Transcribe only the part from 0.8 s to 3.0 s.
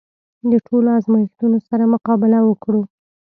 ازمېښتونو سره مقابله وکړو.